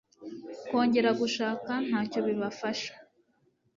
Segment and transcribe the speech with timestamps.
[0.67, 2.91] kongera gushaka ntacyo bibafasha